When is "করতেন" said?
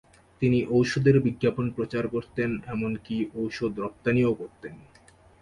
2.07-2.49, 4.33-4.75